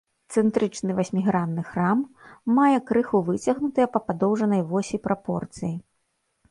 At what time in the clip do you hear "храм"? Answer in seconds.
1.67-1.99